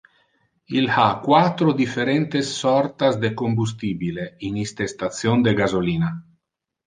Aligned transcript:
Il 0.77 0.87
ha 1.01 1.19
quatro 1.25 1.73
differente 1.81 2.41
sortas 2.47 3.19
de 3.25 3.29
combustibile 3.41 4.23
in 4.49 4.53
iste 4.65 4.85
station 4.95 5.37
de 5.49 5.53
gasolina. 5.61 6.09